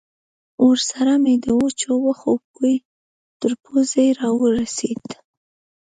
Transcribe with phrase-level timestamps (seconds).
[0.67, 2.75] ورسره مې د وچو وښو بوی
[3.39, 5.05] تر پوزې را ورسېد.